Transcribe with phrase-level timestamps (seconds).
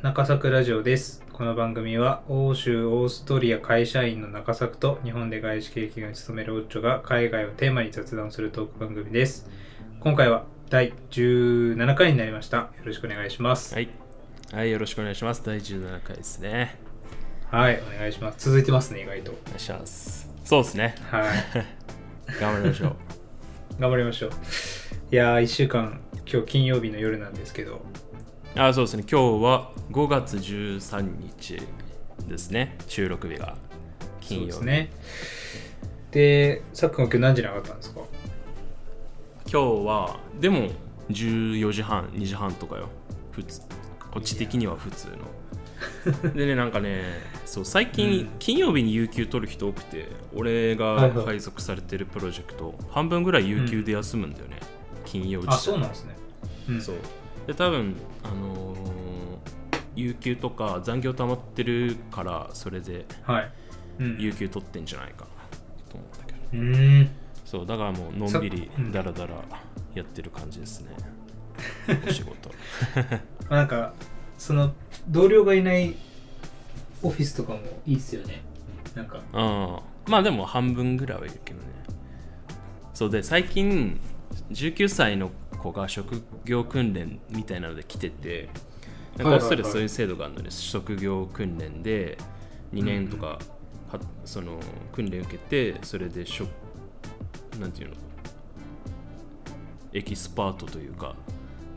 [0.00, 1.24] 中作ラジオです。
[1.32, 9.50] この番組は欧州オーストリア会社員の中作と日本で外資経験を務めるオッチョが海外をテーマに雑談するトーク番組です。
[9.98, 12.58] 今回は第17回になりました。
[12.58, 13.74] よろしくお願いします。
[13.74, 13.88] はい。
[14.52, 15.42] はい、よろしくお願いします。
[15.44, 16.76] 第17回ですね。
[17.50, 18.50] はい、お願いします。
[18.50, 19.32] 続いてますね、意外と。
[19.32, 20.30] お願いします。
[20.44, 20.94] そうですね。
[21.10, 21.24] はい。
[22.38, 22.96] 頑張りましょう。
[23.82, 24.30] 頑張りましょう。
[25.10, 27.84] いやー、1週間、今日金曜日の夜なんですけど、
[28.56, 29.04] あ、そうですね。
[29.10, 31.58] 今日は5月13日
[32.26, 32.76] ですね。
[32.86, 33.56] 収録日が。
[34.20, 34.46] 金曜日。
[34.48, 34.90] ですね。
[36.10, 38.00] で、さっくんは今日何時に上がったんですか？
[39.50, 40.68] 今日は、でも
[41.10, 42.88] 14時半、2時半とかよ。
[43.30, 43.60] 普通。
[44.10, 45.08] こっち的には普通
[46.24, 46.32] の。
[46.34, 47.02] でね、なんかね、
[47.46, 54.58] そう最近、うん金曜日に有給取る人多くて、俺がはいはい配属されてるプロジェクト、半分ぐらい有給で休むんだよね。
[55.04, 56.16] 金曜時あ、そうなんですね。
[56.70, 56.96] うん、そう
[57.48, 58.78] で多分あのー
[59.96, 63.04] 有給とか残業溜まってるからそれで。
[64.18, 65.26] 有給取ってんじゃないかな
[65.90, 66.38] と思ったけど。
[66.52, 67.10] うーん。
[67.44, 68.92] そうだからもうのんびりさうん。
[68.92, 69.34] ダラダラ
[69.94, 70.90] やってる感じですね。
[72.06, 72.50] お仕事。
[73.00, 73.16] ま
[73.48, 73.92] あなんか、
[74.38, 74.72] その、
[75.08, 75.96] 同僚がいない
[77.02, 78.42] オフィスとかもいいっすよね。
[78.94, 79.42] なんか、う
[80.08, 81.66] んまあでも半分ぐらいはいるけどね。
[82.94, 83.98] そうで最近
[84.52, 88.48] 19歳の子が職業訓練みたいなので来てて
[89.16, 92.16] なんかオーストラリアそういう制度があるので、職業訓練で
[92.72, 94.60] 2年とか、はその
[94.92, 96.46] 訓練受けてそれでしょ
[97.58, 97.96] なんていうの？
[99.92, 101.16] エキスパートというか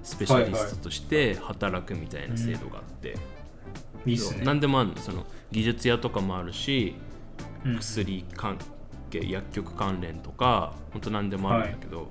[0.03, 3.17] スペシャリストとして働くみたいな制度があって、
[4.05, 4.41] いいっすね。
[4.43, 4.97] 何でもあるの。
[4.97, 6.95] その技術屋とかもあるし
[7.65, 8.57] うん薬関
[9.09, 12.09] 係薬局関連とか本当何でもあるんだけど、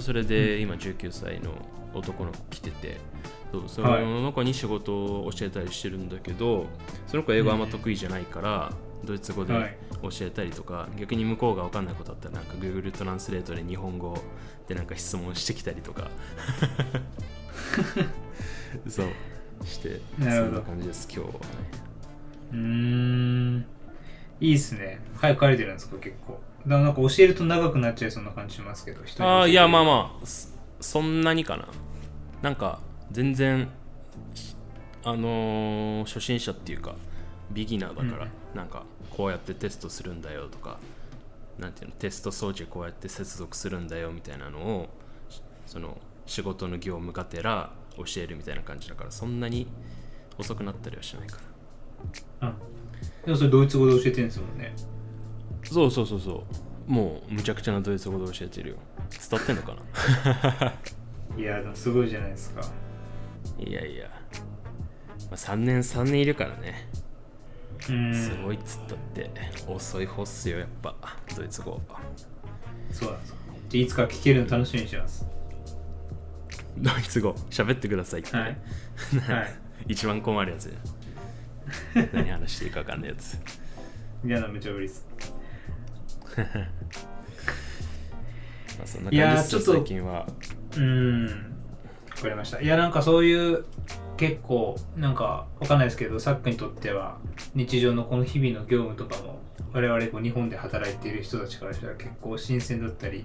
[0.00, 1.50] それで今19歳の
[1.94, 2.96] 男の子来てて
[3.52, 4.04] そうそはい。
[4.04, 6.66] の子に仕事を教えたりしてるんだけど
[7.06, 8.72] その子英語あんま得意じゃないから、
[9.04, 9.76] ドイツ語ではい。
[10.02, 14.16] 教えたりとか、逆に向こうが分かんないことあったらなんか Google トランスレートで日本語
[14.68, 16.08] でなんか質問してきたりとか。
[18.88, 19.06] そう。
[19.66, 21.40] してそんな感じです今日はね。
[22.52, 23.66] うーん。
[24.40, 25.00] いいっすね。
[25.16, 26.40] 早く帰れてるんですか、結構。
[26.66, 29.84] だからなんか教えると長くなっちゃいそうな感じしますけど、人にああいやまああ。
[29.84, 30.48] まあそ
[30.80, 31.68] そんなにかな
[32.42, 32.80] なんか
[33.10, 33.68] 全然
[35.04, 36.94] あのー初心者っていうか
[37.50, 40.78] ビギナーだから、うんなんかこうやってテストするんだよとか
[41.58, 44.88] なんていうのテスト装置こうやって接続するんだよみたいなのを
[45.28, 49.66] しその仕事の業務がてら教えるみたいな感じだからそんなに
[50.38, 51.38] 遅くなったりはしないか
[52.40, 52.54] なうん。
[53.26, 54.74] でもそれドイツ語で教えてるんですもんね。
[55.70, 56.44] そうそうそうそ
[56.88, 56.90] う。
[56.90, 58.76] もうむちゃくちゃなドイツ語で教えてるよ。
[59.10, 60.74] 伝わってんのかな？
[61.36, 62.62] いや、でもすごいじゃないですか。
[63.58, 64.08] いやいや、
[65.30, 66.88] まあ、3年3年いるからね。
[67.80, 69.30] すごいっつったって。
[69.66, 70.94] 遅い方っすよやっぱ。
[71.36, 71.80] ドイツ語。
[72.90, 73.34] そうなんです
[73.76, 75.26] いつか聞けるの楽しみにしてます。
[76.78, 77.32] ドイツ語。
[77.50, 78.32] 喋ってくださいって。
[78.34, 78.56] ね、はい。
[79.30, 79.54] はい。
[79.88, 80.68] 一番困るやつ。
[81.94, 83.38] や何話していいか分かんないやつ。
[84.24, 85.06] 嫌な無茶ぶりです。
[88.78, 90.26] まあそんない感じですよやーちょっと最近は
[90.72, 91.58] うーん。
[92.18, 92.60] わかりました。
[92.60, 93.64] いや、なんかそういう、
[94.16, 97.18] 結構、なんか、わかんないですけど、サックにとっては、
[97.54, 99.40] 日常のこの日々の業務とかも、
[99.72, 103.24] 我々こう日本で働いている人たちからしたら結構新鮮だったり、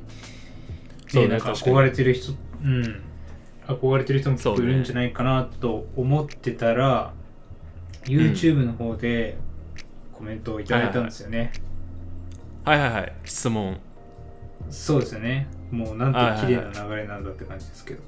[1.07, 3.01] そうねなんか確かに憧れてる人、うん。
[3.65, 7.13] 憧れてる人も結構いるんじゃないかなと思ってたら、
[8.05, 9.37] YouTube の方で
[10.11, 11.51] コメントをいただいたんですよね。
[12.65, 13.79] はいはいはい質問
[14.69, 15.47] そうですよね。
[15.71, 18.01] もうなんて綺麗な流れなんだって感じですけど。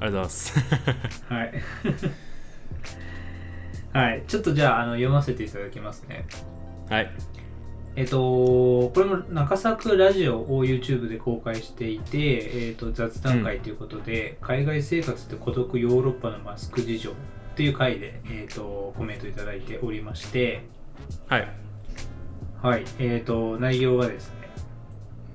[0.00, 0.58] ありがとうございます
[1.28, 1.52] はい。
[4.10, 4.22] はい。
[4.26, 6.24] ちょっとじゃあ、あの読ませていただきますね。
[6.88, 7.10] はい
[7.94, 17.14] えっと、これも中作ラジオを YouTube で公開していて、えっと、雑談会ということで、海外生活って孤独ヨーロッパのマスク事情っ
[17.54, 20.64] ていう回で、えっと、コメントいただいておりまして、
[21.26, 21.48] はい
[22.62, 22.84] はい。
[23.00, 24.48] えっと、内容はですね、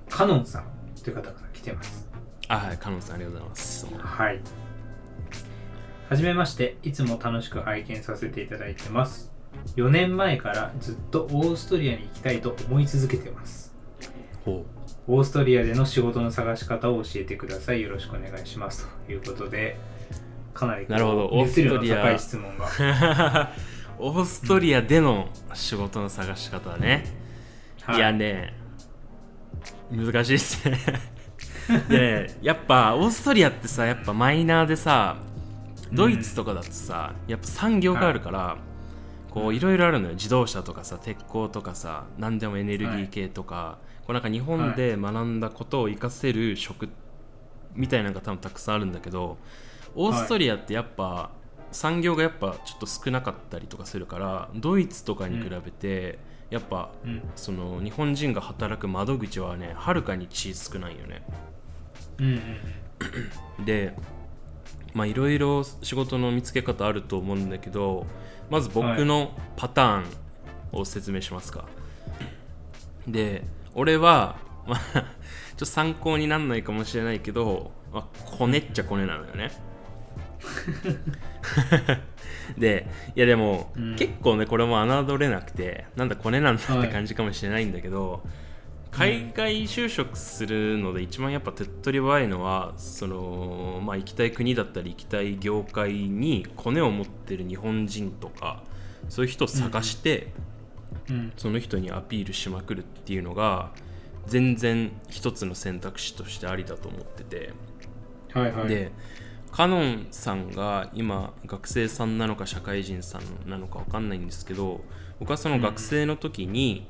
[0.10, 0.66] カノンさん
[1.04, 2.08] という方から来てます。
[2.48, 4.42] あはいカノンさんありがとうございますはい。
[6.10, 9.34] はじめまして、いつも楽しく拝見させていただいてます。
[9.76, 13.76] 4年前からずっとオーストリアに行きたいと思い続けてます。
[14.46, 14.66] ほ
[15.08, 17.82] オーストリアでの仕事の探し方を教えてください。
[17.82, 18.88] よろしくお願いします。
[19.06, 19.78] ということで、
[20.54, 23.52] かなりなるほど熱量のオーストリア高い質問が。
[24.00, 27.04] う オーストリアでの仕事の探し方ね、
[27.95, 28.54] い、やね
[29.92, 30.78] 難しいっすね。
[31.89, 35.18] でねやっぱオーストリアってさやっぱマイナーでさ
[35.92, 38.57] ドイツとかだとさ、やっぱ産業があるから、
[39.31, 40.16] こういろいろあるのよ。
[40.16, 46.90] 自動車とかさ鉄鋼とかさ何でもエネルギー系とか、こうなんか日本で学んだことを活かせる職
[47.75, 49.38] みたいなのが多分たくさんあるんだけど
[49.95, 51.30] オーストリアってやっぱ
[51.72, 56.19] 産業がやっぱちょっと少なかったりとかするからドイツとかに比べて、
[56.50, 57.22] やっぱうん。
[57.36, 61.24] その日本人が働く窓口はねはるかに小さくないよね。
[62.20, 62.42] うんうん
[63.66, 63.94] で
[64.94, 68.08] まあいろいろ仕事の見つけ方あると思うんだけど
[68.50, 70.06] まず僕のパターン
[70.72, 71.66] を説明しますか、
[73.08, 73.44] で
[73.76, 75.04] 俺は、まあ、 ちょっ
[75.60, 79.52] と参考にならないかもしれないけど、まあ、コネっちゃコネなのよね
[82.57, 83.95] でいやでも、うん。
[83.95, 88.24] 結構ねこれも侮れなくてなんだコネなんだって感じかもしれないんだけど、
[88.92, 98.63] 海外就職するので一番やっぱ手っ取り早いのはその、まあ、行きたい国だったり行きたい業界にコネを持ってる日本人とか
[99.10, 100.28] そういう人を探して、
[101.10, 101.31] うん。
[101.38, 103.72] その人にアピールしまくるっていうのが
[104.25, 107.54] 全然一つの選択肢としてありだと思ってて、
[108.33, 108.68] はいはい。
[108.68, 108.92] で
[109.52, 114.82] カノンさんが今学生さんなのか社会人さんなのか分かんないんですけど
[115.20, 116.88] 僕はその学生の時に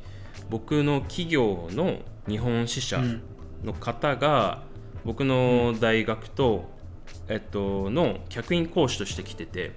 [0.49, 3.21] 僕の企業の日本支社うん
[3.63, 4.63] の方が
[5.03, 6.69] 僕の大学と、
[7.27, 9.71] えっと、の客員講師として来てて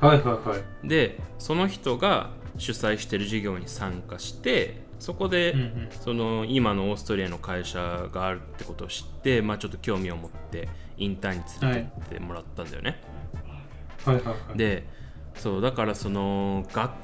[0.00, 0.88] はいはいはい。
[0.88, 5.88] でその人が主催してる授業に参加してそこで、うんうん。
[6.00, 13.00] その今のオーストリアの会社があるってことを知って、まあ、ちょっと興味を持ってインターンに連れてってもらったんだよね、
[14.04, 14.58] はいはいはい。
[14.58, 14.84] で
[15.36, 16.96] そうだからそのが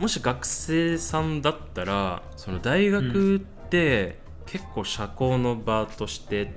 [0.00, 6.54] もし学生さんだったらその大学って結構社交の場として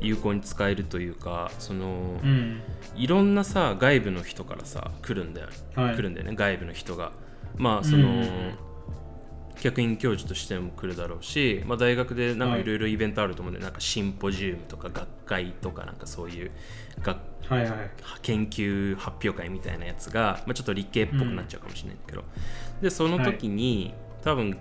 [0.00, 2.62] 有効に使えるというかその、うん。
[2.96, 5.96] いろんなさ外部の人からさ来るんだよ、はい。
[5.96, 7.12] 来るんだよね外部の人が。
[7.56, 8.54] まあその、うん
[9.60, 12.62] 客員教授としても来るだろうし、まあ、大学でなんかはい。
[12.62, 16.50] いろいろイベントあると思うんで、なんかシンポジウムとか学会とかなんかそういう
[17.02, 17.18] 学
[17.48, 17.90] はいはい。
[18.22, 22.24] 研究発表会みたいなやつが、まあ、ちょっと理系っぽくなっちゃうかもしれないんだけど、
[22.80, 23.92] でその時に、
[24.22, 24.56] 多分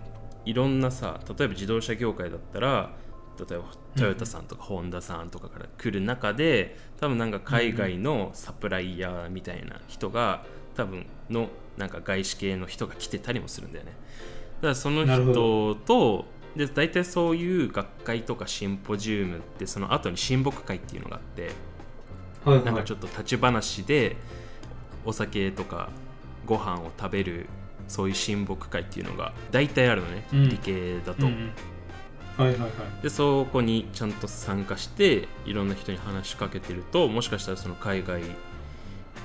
[0.46, 2.92] いろんなさ例えば自動車業界だったら
[3.38, 3.66] 例えば
[3.96, 10.44] トヨタさんとかホンダさんとかから来る中で多分なんか海外のサプライヤーみたいな人が
[10.76, 13.92] 多分のなんか外資系の人が来てたりもするんだよね。
[13.92, 13.98] だ
[14.62, 16.26] からその人と
[16.56, 21.52] で大体そういう学会とかシンポジウムってその後に親睦会っていうのがあって
[22.44, 22.66] はいはい。
[22.66, 24.18] なんかちょっと立ち話で
[25.06, 25.90] お酒とか
[26.46, 27.48] ご飯を食べる
[27.88, 30.50] そういう親睦会っていうのが大体あるのね、うん。
[30.50, 31.52] 理系だと、うんうん。
[32.38, 32.70] はいはいはい。
[33.04, 38.22] でそこにちゃんと参加していろんな人に話しかけてるともしかしたらその海外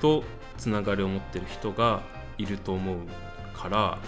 [0.01, 0.23] と
[0.57, 2.01] つながりを持ってる人が
[2.37, 2.97] いると思う
[3.57, 3.99] から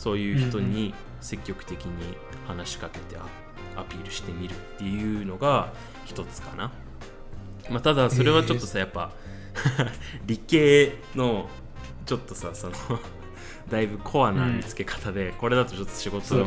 [0.00, 2.16] そういう人に積極的に
[2.46, 5.74] 話しかけてアアピールしてみるっていうのが
[6.06, 6.72] 一つかな、
[7.68, 9.12] まあ、ただそれはちょっとさやっぱ
[10.24, 11.50] 理系の
[12.06, 12.72] ちょっとさその
[13.68, 16.46] だいぶコアな見つけ方で、これだとちょっと仕事の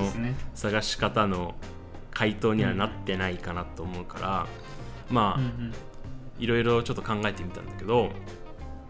[0.55, 1.55] 探し方の
[2.11, 4.47] 回答にはなってないかなと思うから、
[5.11, 5.73] まあ、うん
[6.39, 8.09] いろいろちょっと考えてみたんだけど、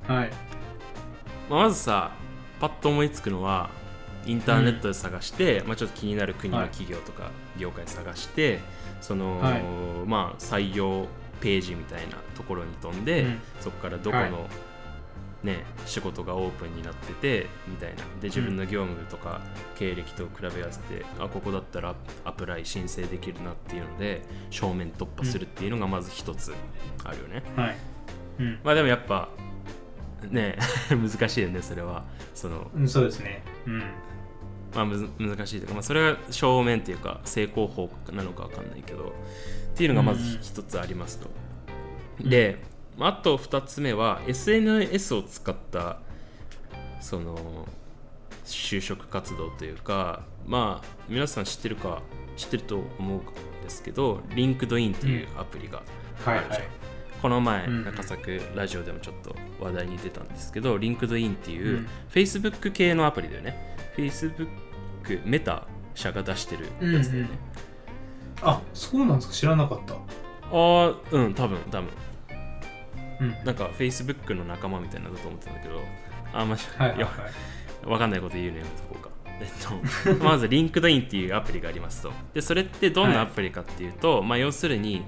[0.10, 0.32] うんはい。
[1.50, 2.12] まあまずさ
[2.62, 3.70] パッと思いつくのは
[4.26, 8.60] インターネットで探して、まあ、ちょっと気になる国のはい企業とか業界探して、
[9.02, 9.64] その、はい。
[10.06, 11.08] まあ採用
[11.42, 13.40] ページみたいなところに飛んで、うん。
[13.60, 14.32] そこからどこの、はい。
[15.44, 17.98] ね、仕事がオープンになっててみたいな。
[18.22, 19.42] で自分の業務とか
[19.78, 26.54] 経歴と比べ合わせて、あここだったらアプライ申請できるなっていうので正面突破するっていうのがまず一つ
[27.04, 27.76] あるよね、はい。
[28.40, 28.60] うん。
[28.64, 29.28] まあでもやっぱ
[30.30, 30.58] ね
[30.90, 32.04] 難しいよねそれは。
[32.34, 33.44] そのうんそうですね。
[33.66, 33.80] うん。
[34.76, 39.14] まあむず難しいというか、まあ、それが正面っていうか成功法なのかわかんないけど
[39.74, 40.42] っていうのがまずうん。
[40.42, 41.30] 一つありますと、
[42.20, 42.60] で、
[42.98, 46.00] まああと二つ目は SNS を使った
[47.02, 47.68] その
[48.46, 52.02] 就職活動というかまあ皆さん知ってるか
[52.36, 53.22] 知ってると思うん
[53.62, 55.84] ですけど LinkedIn っていうアプリが
[56.26, 56.48] はいはい
[57.24, 63.78] この前、うん中作ラジオでもちょっと話題に出たんですけど、LinkedIn っていう、うん Facebook 系のアプリだよね。
[63.96, 64.48] Facebook
[65.26, 65.66] メタ
[65.96, 67.30] 社が出してるやつだよね。
[68.42, 69.34] あそうなんですか？
[69.34, 69.98] 知らなかったあ
[70.52, 71.90] あ、うん、多分多分
[73.22, 75.80] うんなんか Facebook の仲間みたいなのだと思ってたんだけど、
[76.34, 76.98] あんまし、いはいは
[77.86, 79.10] いわかんないこと言うのやめとこうか。
[79.40, 82.12] えっと、 まず LinkedIn っていうアプリがありますと。
[82.34, 85.04] で、それってどんなアプリかっていうと、まあ要するに、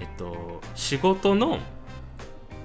[0.00, 1.58] えっと、仕事の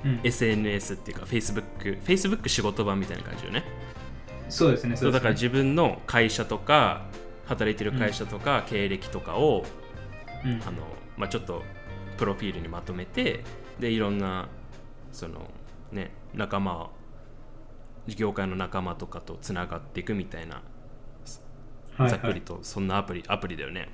[0.03, 0.19] うん。
[0.23, 1.63] SNS っていうか Facebook
[2.03, 3.63] Facebook 仕事版みたいな感じよね。
[4.49, 7.05] そうですねそうだから自自分の会社とか
[7.45, 9.63] 働いてる会社とか経歴とかを、
[10.43, 10.61] うん。
[10.65, 10.83] あの
[11.17, 11.61] まあ、ちょっと
[12.17, 13.43] プロフィールにまとめて
[13.79, 14.47] でいろんな
[15.11, 15.49] その
[15.91, 16.89] ね仲間
[18.07, 20.61] 業界の仲間とかとつながっていくみたいな
[21.97, 23.89] はいざっくりはい、とそんなアプリアプリだよね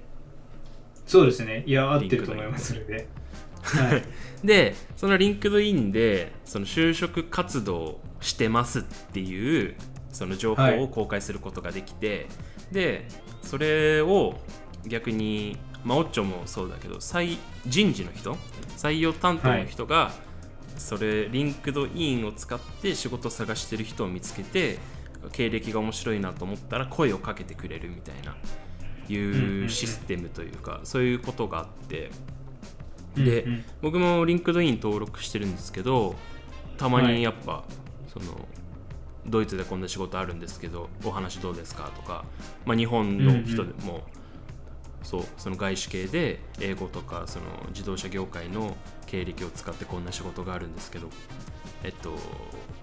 [1.08, 1.64] そうですね。
[1.66, 3.08] いや合ってると思いますそれで。
[3.64, 4.04] はい。
[4.44, 9.76] でその LinkedIn でその就職活動してますっていう
[10.12, 12.28] その情報を公開することができて、
[12.72, 13.08] で
[13.42, 14.36] それを
[14.86, 18.36] 逆にまあオッチョもそうだけど再人事の人
[18.78, 20.12] 採用担当の人が、
[20.78, 24.78] それ LinkedIn を使って仕事を探してる人を見つけて
[25.32, 28.36] 経歴が面白いなと思ったら声をかけてくれるみたいな
[29.10, 32.12] いんうシステムというかそういうことがあって。
[33.16, 33.48] で
[33.82, 36.16] 僕も LinkedIn 登録してるんですけど
[36.78, 37.64] たまにやっぱ、
[38.08, 38.48] その
[39.26, 42.26] ドイツでこんな仕事あるんですけどお話どうですかとか、
[42.66, 44.04] まあ、日本の人でも、
[45.02, 51.10] そうその外資系で英語とかその自動車業界の経歴を使ってこんな仕事があるんですけど
[51.84, 52.14] えっと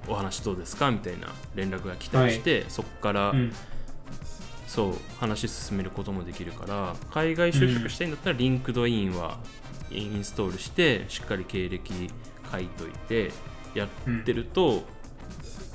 [0.09, 3.52] お話どうですかみたいな連絡が来たりして、そこから、うん
[4.75, 9.38] そう話進めることもできるから海外就職したいんだったら、 LinkedIn は
[9.93, 11.93] インストールしてしっかり経歴
[12.50, 13.31] 書いといて
[13.73, 13.88] やっ
[14.25, 14.83] てると、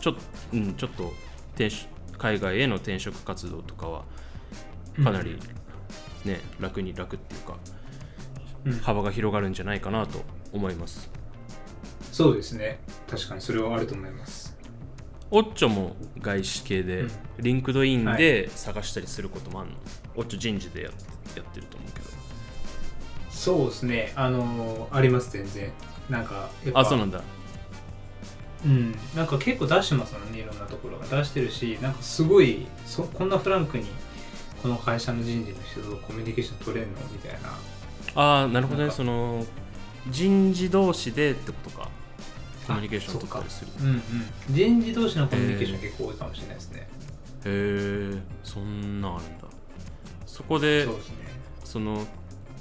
[0.02, 0.16] ちょ,、
[0.52, 1.14] うん、ちょっと
[2.18, 4.04] 海外への転職活動とかは
[5.02, 5.40] かなり、
[6.26, 7.58] ね楽に楽っていうか、
[8.66, 8.74] うん。
[8.80, 11.10] 幅が広がるんじゃないかなと思います。
[12.12, 12.82] そうですね。
[13.10, 14.49] 確かにそれはあると思います
[15.32, 17.12] オッチョも外資系で、うん。
[17.40, 19.76] LinkedIn で探したりすることもあるの、
[20.16, 22.06] オッチョ人事でややってると思うけど。
[23.30, 24.12] そうですね。
[24.16, 25.72] あのあります全然。
[26.10, 26.80] なんかやっぱ。
[26.82, 27.22] あそうなんだ。
[28.66, 31.06] うん、なんか結構出してますもんねいろんなところが。
[31.06, 33.86] 出してるしなんかすごいそこんなフランクに
[34.62, 37.00] この会社の人事の人とコミュニケーション取れんの？
[37.12, 37.50] みたいな。
[38.16, 38.92] ああなるほどね。
[38.92, 39.46] その
[40.10, 41.90] 人事同士でってことか
[42.70, 43.72] コミュニケーション取ったりする。
[43.82, 44.02] うんうん。
[44.50, 46.88] 人事同士のコミュニケーション結構多いかもしれないですね、へ
[47.46, 49.46] えそんなんあるんだ。
[50.26, 51.16] そこでそうですね。
[51.66, 52.08] その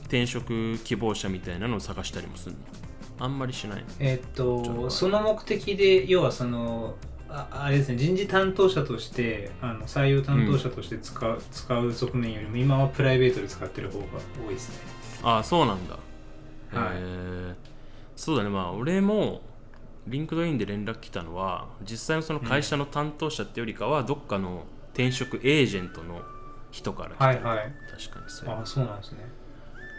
[0.03, 3.25] 転職希望者みたいなのを探したりもするの？
[3.25, 3.87] あんまりしないの？
[4.01, 6.97] えっととその目的で要はその
[7.29, 14.05] ああれですね人事担当者としてあの採用担当者として使う,、使う側面よりも今はプライベートで使ってる方が
[14.47, 14.77] 多いですね。
[15.23, 15.99] ああそうなんだ。
[16.73, 16.89] へはい。
[16.97, 17.55] え
[18.17, 18.49] そうだね。
[18.49, 19.43] まあ俺も
[20.09, 26.23] LinkedIn で連絡来たのは実際のその会社の担当者ってよりかはどっかの転職エージェントの
[26.71, 27.73] 人から来た、はいはい。
[27.91, 29.19] 確かにそうあそうなんですね。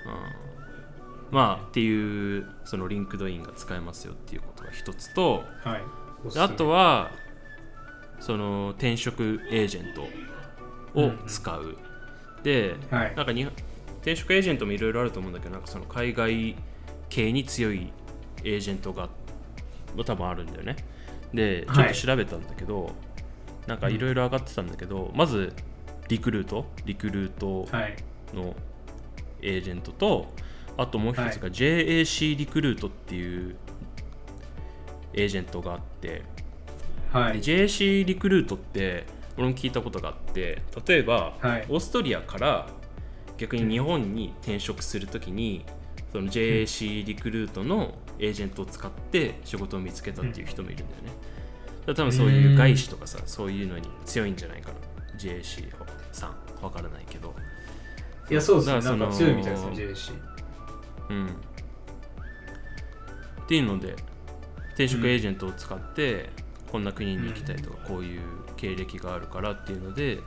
[0.05, 1.35] うん。
[1.35, 5.81] まあっていうその LinkedIn が使えますよっていうことが一つとはい。
[6.37, 7.11] あとは
[8.19, 10.01] その転職エージェント
[10.99, 11.77] を使う、
[12.43, 13.15] ではい。
[13.15, 13.47] なんかに
[13.97, 16.55] 転職エージェントもいろいろあると思うんだけどなんかその海外
[17.09, 17.91] 系に強い
[18.43, 19.09] エージェントが
[20.03, 20.75] 多分あるんだよね。
[21.33, 22.91] でちょっと調べたんだけど、
[23.67, 25.53] なんかいろいろ上がってたんだけど、まず
[26.07, 27.95] リクルートリクルートはい。
[28.33, 28.55] の
[29.41, 30.27] エージェントと
[30.77, 33.55] あともう一つが JAC リクルートっていう
[35.13, 36.23] エージェントがあって、
[37.11, 37.33] はい。
[37.33, 39.05] で JAC リクルートって
[39.37, 41.65] 俺も聞いたことがあって例えば、はい。
[41.69, 42.67] オーストリアから
[43.37, 45.65] 逆に日本に転職するときに
[46.11, 51.07] その JAC リクルートのエージェントを使って仕事を見つけたっていう人もいるんだよね。
[51.07, 54.75] だから多分そういう外資とかさそういうのに強いんじゃないかな。
[55.17, 55.69] JAC
[56.11, 57.33] さんわからないけど。
[58.29, 58.75] いやそうですね。
[58.75, 60.13] だからそのなんか強いみたいですね JC
[61.09, 61.27] うん。
[61.27, 61.29] っ
[63.47, 63.95] ていうので
[64.73, 66.29] 転職エージェントを使って、
[66.71, 68.21] こんな国に行きたいとか、こういう
[68.55, 70.19] 経歴があるからっていうので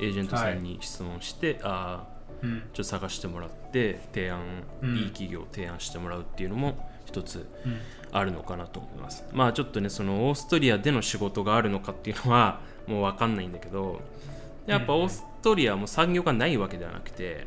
[0.00, 2.60] エージェントさんに質問して、ああうん。
[2.60, 4.40] ちょっと探してもらって提案、
[4.80, 4.96] うん。
[4.96, 7.78] いい企業を提案してもらうっていうのも一つうん。
[8.12, 9.24] あるのかなと思います。
[9.32, 14.00] まあちょっとねそのオーストリアでの仕事があるのかっていうのは もう分かんないんだけど
[14.66, 17.46] やっぱオーストリアも産業がないわけではなくて、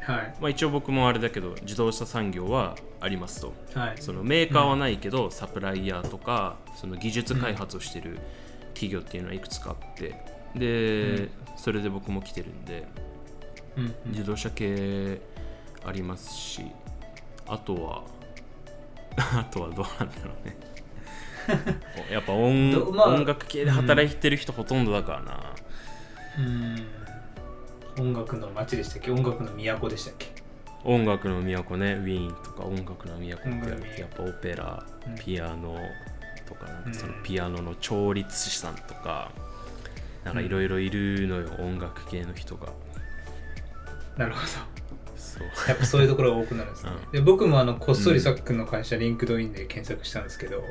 [0.00, 0.34] はい。
[0.40, 3.52] まあ、一応僕もあれだけど自動車産業はありますと。
[3.74, 3.94] はい。
[3.98, 8.18] そのメーカーはないけど、サプライヤーとかその技術開発をしてる
[8.74, 10.14] 企業っていうのはいくつかあって
[10.54, 12.86] で、それで僕も来てるんで
[13.76, 13.94] うん。
[14.06, 15.20] 自動車系
[15.84, 16.64] ありますし
[17.46, 18.02] あとは
[19.34, 20.56] あとはどうなんだろうね。
[22.12, 25.54] やっぱ音,、どまあ音楽系で働いてる人ほとんどだからな、
[27.98, 28.12] うん。
[28.12, 29.10] 音楽の街でしたっけ？
[29.10, 30.26] 音楽の都でしたっけ？
[30.84, 31.94] 音楽の都ね。
[31.94, 34.00] ウィーンとか音楽の都って音楽の都。
[34.00, 35.14] やっぱオペラうん。
[35.16, 35.78] ピアノ
[36.46, 39.32] とかなんかそのうんピアノの調律師さんとか
[40.24, 42.68] なんかいろいろいるのよ音楽系の人が。
[44.16, 44.46] なるほど
[45.68, 50.62] やっぱそういうところが多くなるんですね、うで僕もあのこっそりさっくんの会社、 LinkedIn で検索したんですけど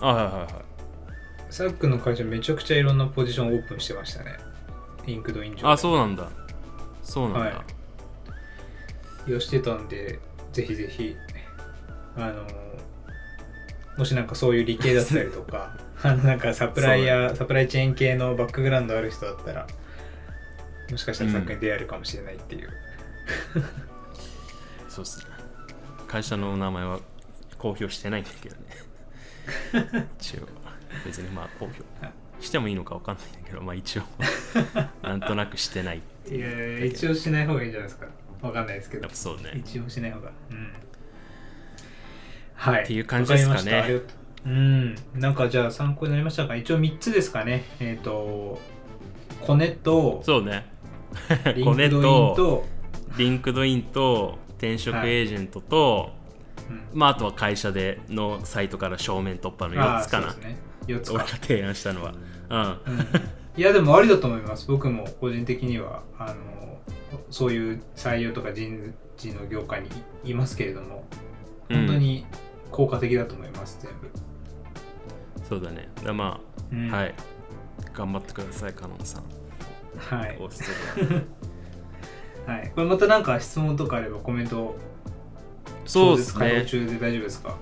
[0.00, 1.52] あはいはいはい。
[1.52, 4.36] さっくんの会社めちゃくちゃいろんなポジションオープンしてましたね。
[5.06, 6.28] LinkedIn上あそうなんだ。
[7.02, 7.52] そうなんだ、はい。
[9.26, 10.18] 利用してたんで
[10.52, 11.16] ぜひぜひ
[12.16, 12.46] あの
[13.96, 19.66] もしなんかそういう理系だったりとか あのなんかサプライヤー、サプライチェーン系のバックグラウンドある人だったら
[20.90, 22.70] もしかしたらさっくんに出会えるかもしれないっていう、
[24.88, 25.26] そうっすね。
[26.06, 27.00] 会社の名前は
[27.58, 28.62] 公表してないんだけどね。
[30.18, 30.48] 一応。
[31.04, 31.84] 別にまあ公表
[32.40, 34.02] してもいいのかわかんないんだけどまあ一応。
[35.02, 36.02] なんとなくしてない。
[36.30, 38.06] いやいや一応しない方がいいんじゃないですか。
[38.42, 39.02] わかんないですけど。
[39.02, 39.52] やっぱそうね。
[39.54, 40.30] 一応しない方が。
[40.50, 40.72] うん。
[42.54, 42.82] はい。
[42.82, 43.84] っていう感じですかね。
[43.88, 44.02] う。
[44.46, 44.94] うん。
[45.14, 46.56] なんかじゃあ参考になりましたか？
[46.56, 47.64] 一応3つですかね。
[47.78, 48.60] えっ、と
[49.40, 50.66] コネとそうね。
[51.54, 52.64] リコネと、
[53.20, 56.10] LinkedIn と転職エージェントと、
[56.68, 56.98] うん。
[56.98, 60.56] まああとは会社でのサイトから正面突破の4つかな、ね。
[60.86, 62.14] 4つ俺かが提案したのは。
[62.48, 62.60] うん。
[62.60, 62.76] うん。
[63.56, 64.66] いやでもありだと思います。
[64.66, 66.02] 僕も個人的には。
[66.18, 66.50] あの
[67.30, 69.88] そういう採用とか人事の業界に
[70.24, 71.04] いますけれども
[71.68, 72.24] 本当に
[72.70, 74.10] 効果的だと思います全部、
[75.48, 75.88] そうだね。
[76.04, 76.90] だまあ、うん。
[76.90, 77.14] はい。
[77.92, 79.24] 頑張ってくださいカノンさん。
[79.98, 80.38] はい
[82.46, 84.76] はい、これまた何か質問とかあればコメント。
[85.84, 86.64] そうですね。
[86.66, 87.56] 中で大丈夫ですか、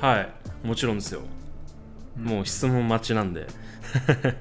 [0.00, 0.28] はい。
[0.66, 1.22] もちろんですよ。
[2.16, 3.46] もう質問待ちなんで。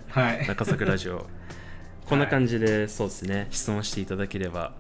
[0.10, 0.46] はい。
[0.48, 1.26] 中作ラジオ。
[2.06, 3.48] こんな感じで、そうですね。
[3.50, 4.74] 質問していただければ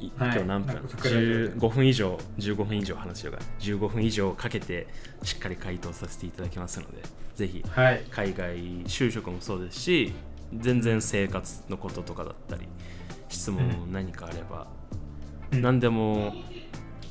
[0.00, 0.30] いはい。
[0.30, 1.52] 今日何分、中作ラジオで。
[1.54, 4.86] 15分以上15分以上話をが15分以上かけて
[5.22, 7.02] しっかり回答させていただきますので
[7.34, 8.04] ぜひはい。
[8.10, 10.12] 海外就職もそうですし
[10.54, 12.68] 全然生活のこととかだったり
[13.28, 14.66] 質問何かあれば、
[15.52, 15.62] うん。
[15.62, 16.32] 何でも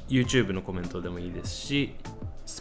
[0.08, 1.96] YouTube のコメントでもいいですし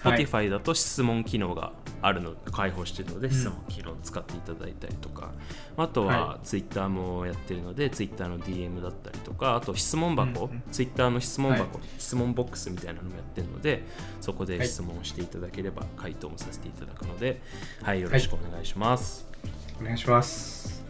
[0.03, 5.33] はい Spotify だと質問機能があるの開放しているので、質問機能を使っていただいたりとか
[5.77, 10.63] あとはは Twitter もやってるので Twitter の DM だったりとかあと質問箱、うんうん。
[10.73, 11.89] Twitter の質問箱、はい。
[11.99, 13.85] 質問ボックスみたいなのもやってるので
[14.21, 14.67] そこではい。
[14.67, 17.41] 質問していただければ回答もさせていただくので
[17.83, 19.27] はいよろしくお願いします、
[19.81, 20.83] お願いします。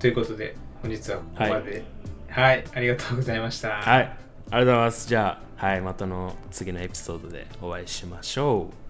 [0.00, 1.84] ということで本日はここまで
[2.28, 4.10] はい、ありがとうございましたはい、あり
[4.50, 5.08] がとうございます。
[5.08, 8.81] じゃあ、はい、またの次のエピソードでお会いしましょう。